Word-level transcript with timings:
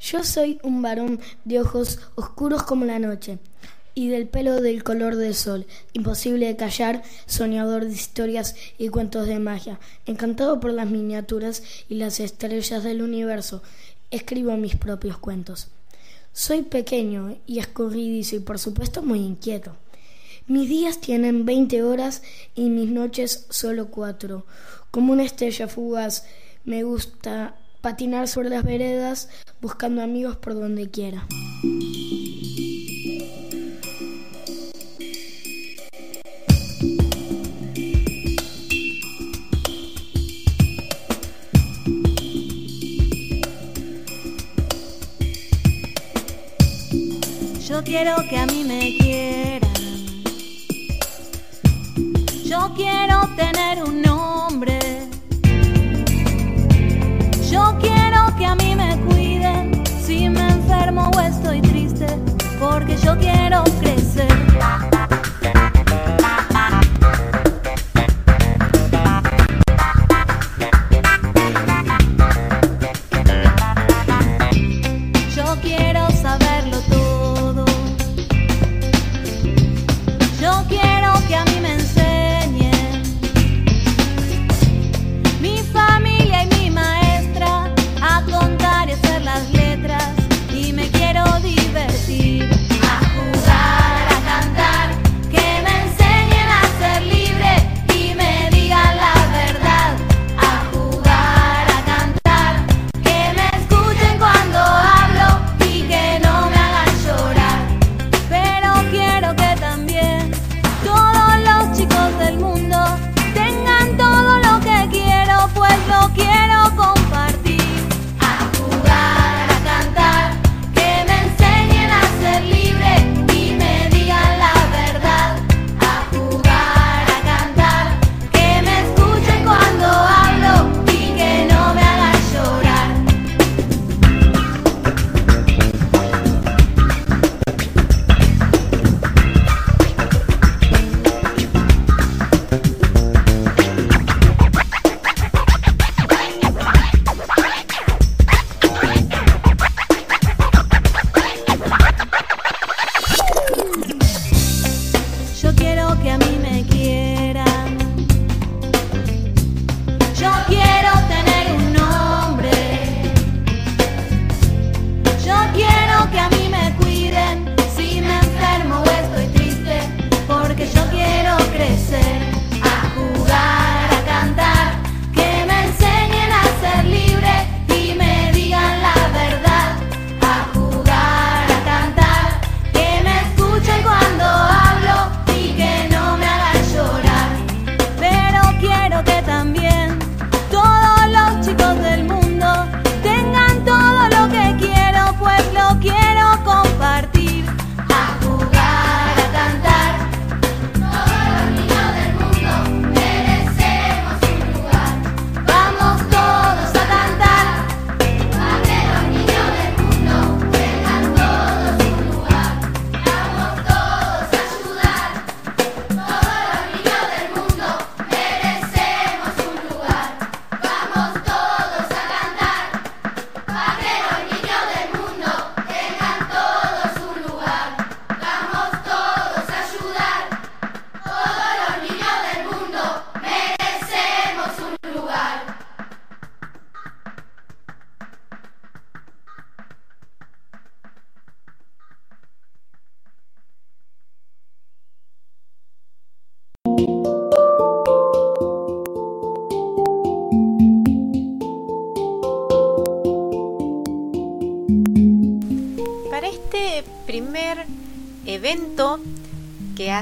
Yo 0.00 0.22
soy 0.22 0.60
un 0.62 0.80
varón 0.82 1.20
de 1.44 1.60
ojos 1.60 1.98
oscuros 2.14 2.62
como 2.62 2.84
la 2.84 2.98
noche 2.98 3.38
y 3.94 4.08
del 4.08 4.28
pelo 4.28 4.60
del 4.60 4.84
color 4.84 5.16
del 5.16 5.34
sol, 5.34 5.66
imposible 5.92 6.46
de 6.46 6.56
callar, 6.56 7.02
soñador 7.26 7.84
de 7.84 7.92
historias 7.92 8.54
y 8.78 8.90
cuentos 8.90 9.26
de 9.26 9.40
magia, 9.40 9.80
encantado 10.06 10.60
por 10.60 10.72
las 10.72 10.88
miniaturas 10.88 11.64
y 11.88 11.96
las 11.96 12.20
estrellas 12.20 12.84
del 12.84 13.02
universo, 13.02 13.60
escribo 14.12 14.56
mis 14.56 14.76
propios 14.76 15.18
cuentos. 15.18 15.68
Soy 16.32 16.62
pequeño 16.62 17.36
y 17.46 17.58
escurridizo 17.58 18.36
y 18.36 18.40
por 18.40 18.60
supuesto 18.60 19.02
muy 19.02 19.18
inquieto. 19.18 19.76
Mis 20.46 20.68
días 20.68 21.00
tienen 21.00 21.44
20 21.44 21.82
horas 21.82 22.22
y 22.54 22.70
mis 22.70 22.88
noches 22.88 23.46
solo 23.50 23.88
cuatro. 23.88 24.46
Como 24.92 25.12
una 25.12 25.24
estrella 25.24 25.66
fugaz, 25.66 26.24
me 26.64 26.84
gusta 26.84 27.56
patinar 27.80 28.28
sobre 28.28 28.50
las 28.50 28.64
veredas, 28.64 29.28
buscando 29.60 30.02
amigos 30.02 30.36
por 30.36 30.54
donde 30.54 30.90
quiera. 30.90 31.26
Yo 47.68 47.84
quiero 47.84 48.16
que 48.28 48.36
a 48.36 48.46
mí 48.46 48.64
me 48.64 48.96
quieran. 48.98 49.72
Yo 52.44 52.72
quiero 52.74 53.28
tener 53.36 53.77
crescer. 63.70 64.47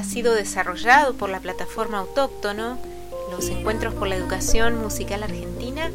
sido 0.03 0.35
desarrollado 0.35 1.15
por 1.15 1.31
la 1.31 1.41
plataforma 1.41 1.99
autóctono, 1.99 2.79
los 3.31 3.49
Encuentros 3.49 3.95
por 3.95 4.09
la 4.09 4.17
Educación 4.17 4.81
Musical 4.81 5.23
Argentina, 5.23 5.91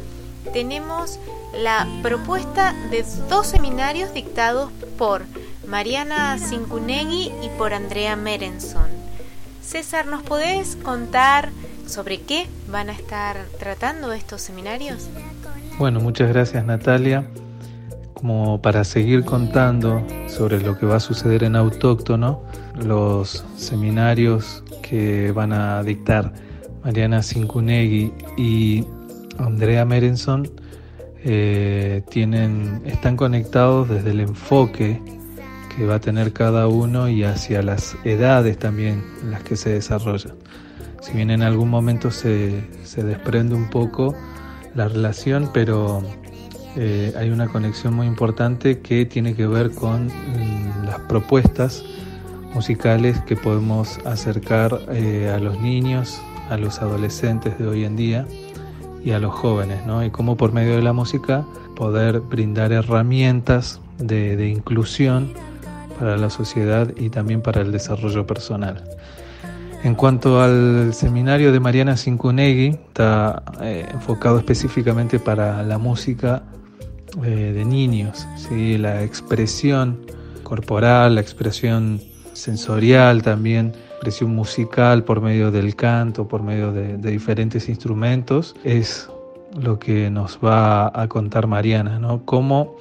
tenemos 0.52 1.18
la 1.54 1.86
propuesta 2.02 2.74
de 2.90 3.04
dos 3.28 3.46
seminarios 3.46 4.12
dictados 4.12 4.70
por 4.98 5.22
Mariana 5.66 6.38
Cincunegui 6.38 7.32
y 7.42 7.48
por 7.58 7.74
Andrea 7.74 8.16
Merenson. 8.16 8.88
César, 9.62 10.06
¿nos 10.06 10.22
podés 10.22 10.76
contar 10.76 11.50
sobre 11.86 12.20
qué 12.20 12.46
van 12.68 12.90
a 12.90 12.92
estar 12.92 13.46
tratando 13.58 14.12
estos 14.12 14.42
seminarios? 14.42 15.08
Bueno, 15.78 16.00
muchas 16.00 16.28
gracias 16.28 16.64
Natalia 16.64 17.24
como 18.22 18.62
para 18.62 18.84
seguir 18.84 19.24
contando 19.24 20.00
sobre 20.28 20.60
lo 20.60 20.78
que 20.78 20.86
va 20.86 20.96
a 20.96 21.00
suceder 21.00 21.42
en 21.42 21.56
Autóctono, 21.56 22.44
los 22.80 23.44
seminarios 23.56 24.62
que 24.80 25.32
van 25.32 25.52
a 25.52 25.82
dictar 25.82 26.32
Mariana 26.84 27.20
Cincunegui 27.24 28.12
y 28.36 28.84
Andrea 29.38 29.84
Merenson 29.84 30.48
eh, 31.24 32.04
tienen, 32.10 32.82
están 32.84 33.16
conectados 33.16 33.88
desde 33.88 34.12
el 34.12 34.20
enfoque 34.20 35.02
que 35.76 35.84
va 35.84 35.96
a 35.96 36.00
tener 36.00 36.32
cada 36.32 36.68
uno 36.68 37.08
y 37.08 37.24
hacia 37.24 37.60
las 37.60 37.96
edades 38.04 38.56
también 38.56 39.02
en 39.22 39.32
las 39.32 39.42
que 39.42 39.56
se 39.56 39.70
desarrolla. 39.70 40.32
Si 41.00 41.12
bien 41.12 41.32
en 41.32 41.42
algún 41.42 41.70
momento 41.70 42.12
se, 42.12 42.62
se 42.84 43.02
desprende 43.02 43.56
un 43.56 43.68
poco 43.68 44.14
la 44.76 44.86
relación, 44.86 45.50
pero 45.52 46.04
eh, 46.76 47.12
hay 47.18 47.30
una 47.30 47.48
conexión 47.48 47.94
muy 47.94 48.06
importante 48.06 48.80
que 48.80 49.04
tiene 49.04 49.34
que 49.34 49.46
ver 49.46 49.72
con 49.72 50.06
mm, 50.06 50.86
las 50.86 51.00
propuestas 51.00 51.84
musicales 52.54 53.20
que 53.22 53.36
podemos 53.36 53.98
acercar 54.06 54.80
eh, 54.90 55.30
a 55.34 55.38
los 55.38 55.60
niños, 55.60 56.20
a 56.48 56.56
los 56.56 56.80
adolescentes 56.80 57.58
de 57.58 57.66
hoy 57.66 57.84
en 57.84 57.96
día 57.96 58.26
y 59.04 59.10
a 59.10 59.18
los 59.18 59.34
jóvenes, 59.34 59.84
¿no? 59.86 60.04
Y 60.04 60.10
cómo 60.10 60.36
por 60.36 60.52
medio 60.52 60.76
de 60.76 60.82
la 60.82 60.92
música 60.92 61.44
poder 61.76 62.20
brindar 62.20 62.72
herramientas 62.72 63.80
de, 63.98 64.48
inclusión 64.48 65.32
para 65.98 66.16
la 66.16 66.30
sociedad 66.30 66.90
y 66.96 67.10
también 67.10 67.42
para 67.42 67.60
el 67.60 67.72
desarrollo 67.72 68.26
personal. 68.26 68.82
En 69.84 69.94
cuanto 69.94 70.40
al 70.40 70.94
seminario 70.94 71.52
de 71.52 71.60
Mariana 71.60 71.96
Cincunegui, 71.96 72.68
está 72.68 73.42
eh, 73.60 73.88
enfocado 73.92 74.38
específicamente 74.38 75.18
para 75.18 75.62
la 75.64 75.78
música 75.78 76.42
eh, 77.24 77.52
de 77.54 77.64
niños, 77.64 78.26
¿sí? 78.36 78.78
la 78.78 79.02
expresión 79.02 79.98
corporal, 80.42 81.16
la 81.16 81.20
expresión 81.20 82.00
sensorial 82.32 83.22
también, 83.22 83.72
expresión 83.92 84.34
musical 84.34 85.04
por 85.04 85.20
medio 85.20 85.50
del 85.50 85.76
canto, 85.76 86.26
por 86.26 86.42
medio 86.42 86.72
de, 86.72 86.96
de 86.96 87.10
diferentes 87.10 87.68
instrumentos, 87.68 88.54
es 88.64 89.08
lo 89.60 89.78
que 89.78 90.10
nos 90.10 90.38
va 90.42 90.90
a 90.98 91.06
contar 91.08 91.46
Mariana, 91.46 91.98
¿no? 91.98 92.24
Cómo 92.24 92.76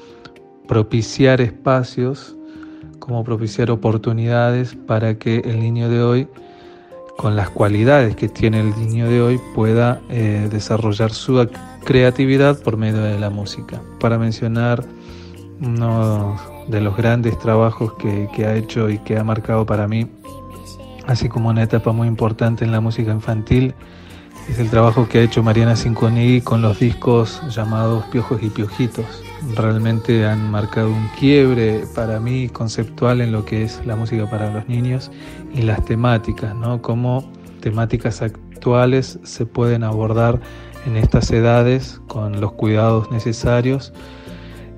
propiciar 0.68 1.42
espacios, 1.42 2.36
cómo 3.00 3.24
propiciar 3.24 3.70
oportunidades 3.72 4.76
para 4.88 5.18
que 5.18 5.40
el 5.40 5.60
niño 5.60 5.90
de 5.90 6.02
hoy 6.02 6.28
con 7.22 7.36
las 7.36 7.52
cualidades 7.52 8.16
que 8.16 8.28
tiene 8.28 8.62
el 8.62 8.72
niño 8.72 9.08
de 9.08 9.22
hoy 9.22 9.40
pueda 9.54 10.02
eh, 10.10 10.48
desarrollar 10.52 11.12
su 11.12 11.48
creatividad 11.86 12.60
por 12.60 12.78
medio 12.78 13.04
de 13.04 13.20
la 13.20 13.30
música. 13.30 13.80
Para 14.00 14.18
mencionar 14.18 14.84
uno 15.62 16.36
de 16.68 16.82
los 16.82 16.98
grandes 16.98 17.38
trabajos 17.38 17.94
que, 17.94 18.28
que 18.36 18.48
ha 18.48 18.56
hecho 18.56 18.90
y 18.90 18.98
que 18.98 19.20
ha 19.20 19.24
marcado 19.24 19.68
para 19.68 19.88
mí, 19.88 20.08
así 21.06 21.30
como 21.30 21.50
una 21.50 21.62
etapa 21.62 21.92
muy 21.92 22.08
importante 22.08 22.66
en 22.66 22.72
la 22.72 22.82
música 22.82 23.12
infantil, 23.12 23.76
es 24.50 24.60
el 24.60 24.70
trabajo 24.70 25.08
que 25.08 25.20
ha 25.20 25.22
hecho 25.22 25.44
Mariana 25.44 25.76
Cinconi 25.76 26.42
con 26.42 26.62
los 26.62 26.80
discos 26.80 27.42
llamados 27.50 28.04
Piojos 28.06 28.42
y 28.42 28.50
Piojitos. 28.50 29.06
Realmente 29.56 30.26
han 30.26 30.50
marcado 30.52 30.90
un 30.90 31.08
quiebre 31.20 31.86
para 31.96 32.20
mí 32.20 32.50
conceptual 32.50 33.22
en 33.22 33.32
lo 33.32 33.46
que 33.46 33.64
es 33.64 33.86
la 33.86 33.96
música 33.96 34.30
para 34.30 34.52
los 34.52 34.68
niños 34.68 35.12
y 35.54 35.62
las 35.62 35.84
temáticas, 35.86 36.56
¿no? 36.56 36.82
Cómo 36.82 37.32
temáticas 37.62 38.22
actuales 38.22 39.20
se 39.24 39.46
pueden 39.46 39.84
abordar 39.84 40.40
en 40.86 40.98
estas 40.98 41.32
edades 41.32 42.02
con 42.08 42.42
los 42.42 42.54
cuidados 42.54 43.12
necesarios 43.12 43.94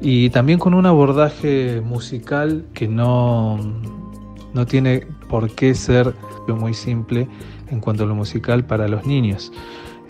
y 0.01 0.29
también 0.29 0.59
con 0.59 0.73
un 0.73 0.85
abordaje 0.85 1.81
musical 1.81 2.65
que 2.73 2.87
no, 2.87 3.57
no 4.53 4.65
tiene 4.65 5.07
por 5.33 5.49
qué 5.49 5.73
ser 5.73 6.13
muy 6.47 6.75
simple 6.75 7.27
en 7.71 7.79
cuanto 7.79 8.03
a 8.03 8.05
lo 8.05 8.13
musical 8.13 8.65
para 8.65 8.87
los 8.87 9.07
niños. 9.07 9.51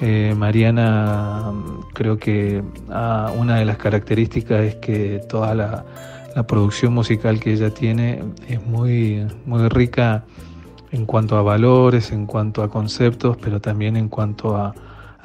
Eh, 0.01 0.35
Mariana 0.37 1.53
creo 1.93 2.17
que 2.17 2.61
ah, 2.89 3.31
una 3.37 3.55
de 3.55 3.63
las 3.63 3.77
características 3.77 4.59
es 4.65 4.75
que 4.75 5.21
toda 5.29 5.55
la, 5.55 5.85
producción 6.45 6.93
musical 6.93 7.39
que 7.39 7.53
ella 7.53 7.73
tiene 7.73 8.21
es 8.49 8.61
muy, 8.65 9.25
muy 9.45 9.69
rica 9.69 10.25
en 10.91 11.05
cuanto 11.05 11.37
a 11.37 11.41
valores, 11.41 12.11
en 12.11 12.25
cuanto 12.25 12.61
a 12.61 12.69
conceptos, 12.69 13.37
pero 13.37 13.61
también 13.61 13.95
en 13.95 14.09
cuanto 14.09 14.57
a, 14.57 14.75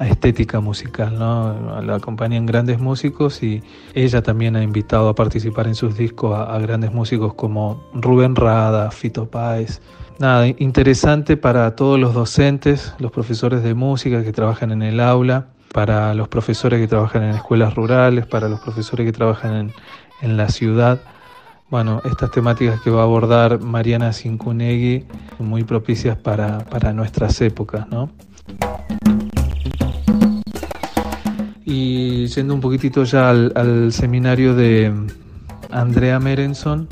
estética 0.07 0.59
musical, 0.59 1.17
¿no? 1.17 1.81
La 1.81 1.95
acompañan 1.95 2.45
grandes 2.45 2.79
músicos 2.79 3.43
y 3.43 3.61
ella 3.93 4.21
también 4.21 4.55
ha 4.55 4.63
invitado 4.63 5.09
a 5.09 5.15
participar 5.15 5.67
en 5.67 5.75
sus 5.75 5.97
discos 5.97 6.35
a, 6.37 6.55
a 6.55 6.59
grandes 6.59 6.93
músicos 6.93 7.33
como 7.33 7.83
Rubén 7.93 8.35
Rada, 8.35 8.91
Fito 8.91 9.29
Páez, 9.29 9.81
nada, 10.19 10.47
interesante 10.47 11.37
para 11.37 11.75
todos 11.75 11.99
los 11.99 12.13
docentes, 12.13 12.93
los 12.99 13.11
profesores 13.11 13.63
de 13.63 13.73
música 13.73 14.23
que 14.23 14.31
trabajan 14.31 14.71
en 14.71 14.83
el 14.83 14.99
aula, 14.99 15.47
para 15.73 16.13
los 16.13 16.27
profesores 16.27 16.79
que 16.79 16.87
trabajan 16.87 17.23
en 17.23 17.35
escuelas 17.35 17.75
rurales, 17.75 18.25
para 18.25 18.49
los 18.49 18.59
profesores 18.59 19.05
que 19.05 19.11
trabajan 19.11 19.71
en, 20.21 20.37
la 20.37 20.49
ciudad. 20.49 20.99
Bueno, 21.69 22.01
estas 22.03 22.31
temáticas 22.31 22.81
que 22.81 22.89
va 22.89 23.01
a 23.01 23.03
abordar 23.03 23.59
Mariana 23.61 24.11
Cincunegui 24.11 25.05
son 25.37 25.47
muy 25.47 25.63
propicias 25.63 26.17
para, 26.17 26.65
nuestras 26.93 27.39
épocas, 27.41 27.87
¿no? 27.89 28.09
Y 31.69 32.25
yendo 32.25 32.55
un 32.55 32.61
poquitito 32.61 33.03
ya 33.03 33.29
al, 33.29 33.93
seminario 33.93 34.55
de 34.55 34.91
Andrea 35.69 36.19
Merenson, 36.19 36.87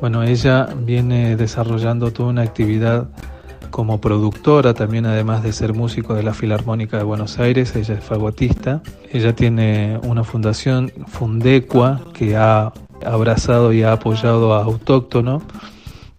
bueno, 0.00 0.22
ella 0.22 0.68
viene 0.86 1.34
desarrollando 1.34 2.12
toda 2.12 2.28
una 2.28 2.42
actividad 2.42 3.08
como 3.72 4.00
productora, 4.00 4.74
también 4.74 5.06
además 5.06 5.42
de 5.42 5.52
ser 5.52 5.74
músico 5.74 6.14
de 6.14 6.22
la 6.22 6.34
Filarmónica 6.34 6.98
de 6.98 7.02
Buenos 7.02 7.40
Aires, 7.40 7.74
ella 7.74 7.94
es 7.94 8.04
fagotista. 8.04 8.80
Ella 9.10 9.34
tiene 9.34 9.98
una 10.04 10.22
fundación, 10.22 10.92
Fundecua, 11.08 12.00
que 12.12 12.36
ha 12.36 12.72
abrazado 13.04 13.72
y 13.72 13.82
ha 13.82 13.90
apoyado 13.90 14.54
a 14.54 14.62
Autóctono, 14.62 15.42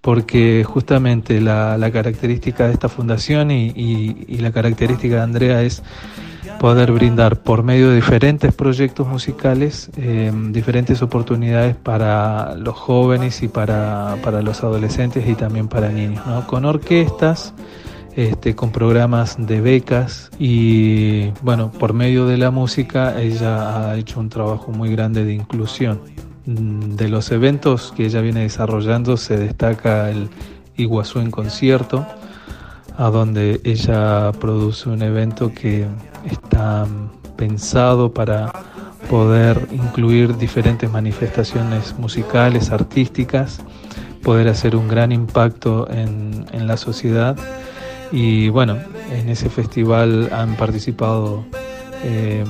porque 0.02 0.66
justamente 0.66 1.40
la, 1.40 1.90
característica 1.94 2.68
de 2.68 2.74
esta 2.74 2.90
fundación 2.90 3.50
y 3.50 4.38
la 4.40 4.52
característica 4.52 5.16
de 5.16 5.22
Andrea 5.22 5.62
es 5.62 5.82
poder 6.64 6.94
brindar 6.94 7.44
por 7.44 7.62
medio 7.62 7.90
de 7.90 7.96
diferentes 7.96 8.54
proyectos 8.54 9.06
musicales 9.06 9.92
em, 9.98 10.54
diferentes 10.54 11.02
oportunidades 11.02 11.76
para 11.76 12.56
los 12.56 12.76
jóvenes 12.76 13.44
y 13.44 13.50
para, 13.50 14.16
los 14.42 14.64
adolescentes 14.64 15.28
y 15.28 15.36
también 15.36 15.68
para 15.68 15.90
niños, 15.90 16.26
¿no? 16.26 16.48
con 16.48 16.64
orquestas, 16.64 17.54
este, 18.16 18.56
con 18.56 18.72
programas 18.72 19.36
de 19.38 19.60
becas 19.60 20.32
y 20.40 21.32
bueno, 21.42 21.70
por 21.70 21.92
medio 21.92 22.28
de 22.28 22.38
la 22.38 22.50
música 22.50 23.22
ella 23.22 23.90
ha 23.90 23.98
hecho 23.98 24.22
un 24.22 24.30
trabajo 24.30 24.72
muy 24.72 24.90
grande 24.90 25.26
de 25.26 25.34
inclusión. 25.34 26.00
Mm, 26.46 26.96
de 26.96 27.10
los 27.10 27.30
eventos 27.32 27.92
que 27.94 28.06
ella 28.06 28.22
viene 28.22 28.40
desarrollando 28.40 29.18
se 29.18 29.36
destaca 29.36 30.10
el 30.10 30.30
Iguazú 30.78 31.20
en 31.20 31.30
concierto, 31.30 32.08
a 32.98 33.10
donde 33.10 33.60
ella 33.66 34.32
produce 34.40 34.88
un 34.88 35.02
evento 35.02 35.52
que 35.54 35.88
está 36.26 36.86
pensado 37.36 38.14
para 38.14 38.52
poder 39.10 39.68
incluir 39.72 40.38
diferentes 40.38 40.90
manifestaciones 40.90 41.98
musicales, 41.98 42.72
artísticas, 42.72 43.62
poder 44.22 44.48
hacer 44.48 44.76
un 44.76 44.88
gran 44.88 45.12
impacto 45.12 45.88
en, 45.90 46.46
la 46.68 46.78
sociedad. 46.78 47.36
Y 48.12 48.50
bueno, 48.50 48.78
en 49.12 49.28
ese 49.30 49.50
festival 49.50 50.30
han 50.32 50.56
participado 50.56 51.44
eh, 52.04 52.46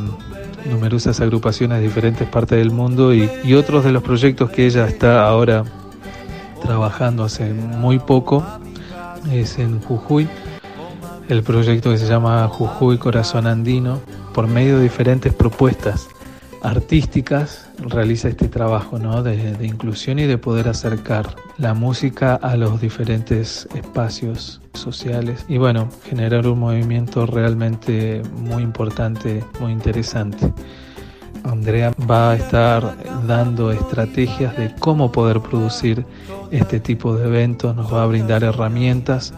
numerosas 0.69 1.19
agrupaciones 1.19 1.79
de 1.79 1.85
diferentes 1.85 2.27
partes 2.27 2.59
del 2.59 2.71
mundo 2.71 3.13
y, 3.13 3.29
y, 3.43 3.55
otros 3.55 3.83
de 3.83 3.91
los 3.91 4.03
proyectos 4.03 4.51
que 4.51 4.65
ella 4.67 4.87
está 4.87 5.27
ahora 5.27 5.63
trabajando 6.61 7.23
hace 7.23 7.53
muy 7.53 7.99
poco 7.99 8.45
es 9.31 9.57
en 9.57 9.81
Jujuy 9.81 10.27
el 11.29 11.43
proyecto 11.43 11.91
que 11.91 11.97
se 11.97 12.07
llama 12.07 12.47
Jujuy 12.47 12.97
Corazón 12.97 13.47
Andino, 13.47 14.01
por 14.33 14.47
medio 14.47 14.77
de 14.77 14.83
diferentes 14.83 15.33
propuestas 15.33 16.07
artísticas, 16.61 17.69
realiza 17.77 18.29
este 18.29 18.47
trabajo 18.47 18.97
de, 18.97 19.57
inclusión 19.61 20.19
y 20.19 20.23
de 20.23 20.37
poder 20.37 20.69
acercar 20.69 21.35
la 21.57 21.73
música 21.73 22.35
a 22.35 22.55
los 22.55 22.79
diferentes 22.79 23.67
espacios 23.75 24.61
sociales 24.73 25.45
y 25.49 25.57
bueno, 25.57 25.89
generar 26.05 26.47
un 26.47 26.59
movimiento 26.59 27.25
realmente 27.25 28.21
muy 28.37 28.63
importante, 28.63 29.43
muy 29.59 29.71
interesante. 29.71 30.53
Andrea 31.43 31.93
va 32.09 32.31
a 32.31 32.35
estar 32.35 32.95
dando 33.27 33.71
estrategias 33.71 34.55
de 34.57 34.73
cómo 34.79 35.11
poder 35.11 35.41
producir 35.41 36.05
este 36.51 36.79
tipo 36.79 37.15
de 37.15 37.25
eventos, 37.25 37.75
nos 37.75 37.93
va 37.93 38.03
a 38.03 38.07
brindar 38.07 38.43
herramientas 38.43 39.33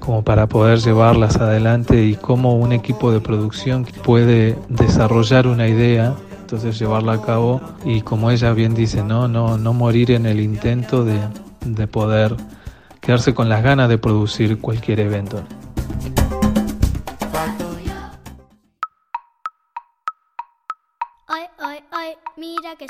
como 0.00 0.24
para 0.24 0.48
poder 0.48 0.80
llevarlas 0.80 1.36
adelante 1.36 2.02
y 2.04 2.16
cómo 2.16 2.56
un 2.56 2.72
equipo 2.72 3.12
de 3.12 3.20
producción 3.20 3.86
puede 4.02 4.58
desarrollar 4.68 5.46
una 5.46 5.68
idea, 5.68 6.14
entonces 6.40 6.78
llevarla 6.78 7.12
a 7.12 7.22
cabo 7.22 7.60
y 7.84 8.00
como 8.00 8.30
ella 8.30 8.52
bien 8.52 8.74
dice, 8.74 9.04
no, 9.04 9.28
no, 9.28 9.58
no 9.58 9.72
morir 9.72 10.10
en 10.10 10.26
el 10.26 10.40
intento 10.40 11.04
de, 11.04 11.18
de 11.64 11.86
poder 11.86 12.34
quedarse 13.00 13.34
con 13.34 13.48
las 13.48 13.62
ganas 13.62 13.88
de 13.88 13.98
producir 13.98 14.58
cualquier 14.60 15.00
evento. 15.00 15.42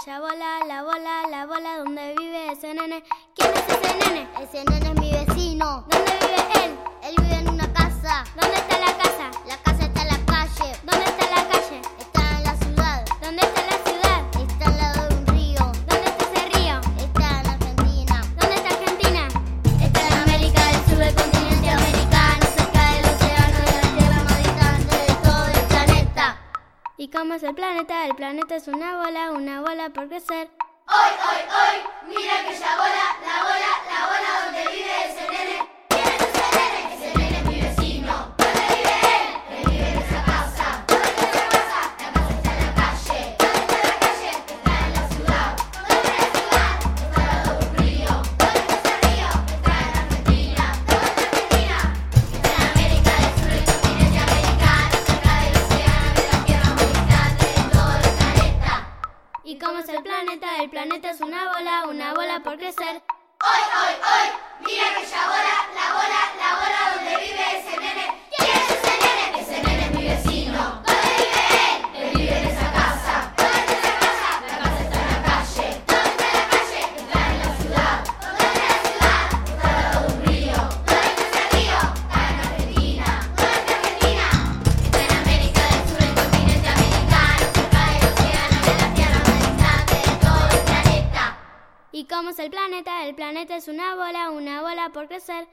ella 0.07 0.19
bola, 0.19 0.64
la 0.66 0.83
bola, 0.83 1.23
la 1.30 1.47
bola, 1.47 1.78
¿dónde 1.78 2.14
vive 2.16 2.52
ese 2.52 2.73
nene? 2.73 3.02
¿Quién 3.35 3.50
es 3.50 3.69
ese 3.69 4.09
nene? 4.09 4.28
Ese 4.40 4.64
nene 4.64 4.87
es 4.87 4.95
mi 4.95 5.12
vecino. 5.12 5.85
¿Dónde 5.90 6.12
vive 6.21 6.64
él? 6.64 6.78
Él 7.02 7.14
vive 7.19 7.35
en 7.35 7.49
una 7.50 7.71
casa. 7.73 8.25
¿Dónde 8.35 8.57
está 8.57 8.78
la 8.78 8.90
El 27.21 27.55
planeta, 27.55 28.07
el 28.07 28.15
planeta 28.15 28.57
es 28.57 28.67
una 28.67 28.97
bola, 28.97 29.33
una 29.33 29.61
bola 29.61 29.91
por 29.91 30.09
crecer. 30.09 30.49
Hoy, 30.89 31.12
hoy, 31.29 31.43
hoy, 31.53 32.17
mira 32.17 32.41
que 32.41 32.49
aquella 32.49 32.77
bola, 32.77 33.17
la 33.21 33.43
bola, 33.43 33.73
la 33.93 34.07
bola 34.07 34.45
donde 34.47 34.62
vives. 34.75 35.10
Somos 92.21 92.39
el 92.39 92.50
planeta, 92.50 93.07
el 93.07 93.15
planeta 93.15 93.57
es 93.57 93.67
una 93.67 93.95
bola, 93.95 94.31
una 94.31 94.61
bola 94.61 94.91
por 94.93 95.09
crecer. 95.09 95.49